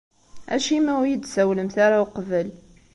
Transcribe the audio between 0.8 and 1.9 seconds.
ur iyi-d-tessawlemt